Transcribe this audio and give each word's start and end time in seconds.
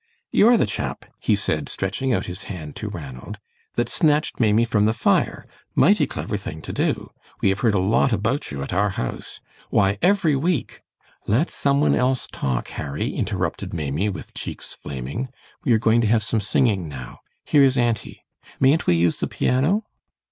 "You're 0.31 0.57
the 0.57 0.65
chap," 0.65 1.05
he 1.19 1.35
said, 1.35 1.69
stretching 1.69 2.11
out 2.11 2.25
his 2.25 2.45
hand 2.49 2.75
to 2.77 2.89
Ranald, 2.89 3.37
"that 3.75 3.87
snatched 3.87 4.39
Maimie 4.39 4.65
from 4.65 4.85
the 4.85 4.95
fire. 4.97 5.45
Mighty 5.75 6.07
clever 6.07 6.37
thing 6.37 6.59
to 6.63 6.73
do. 6.73 7.11
We 7.39 7.49
have 7.49 7.59
heard 7.59 7.75
a 7.75 7.79
lot 7.79 8.11
about 8.11 8.49
you 8.49 8.63
at 8.63 8.73
our 8.73 8.89
house. 8.89 9.39
Why, 9.69 9.99
every 10.01 10.35
week" 10.35 10.81
"Let 11.27 11.51
some 11.51 11.81
one 11.81 11.93
else 11.93 12.25
talk, 12.25 12.69
Harry," 12.69 13.13
interrupted 13.13 13.75
Maimie, 13.75 14.09
with 14.09 14.33
cheeks 14.33 14.73
flaming. 14.73 15.29
"We 15.63 15.71
are 15.73 15.77
going 15.77 16.01
to 16.01 16.07
have 16.07 16.23
some 16.23 16.41
singing 16.41 16.89
now. 16.89 17.19
Here 17.45 17.61
is 17.61 17.77
auntie. 17.77 18.25
Mayn't 18.59 18.87
we 18.87 18.95
use 18.95 19.17
the 19.17 19.27
piano?" 19.27 19.83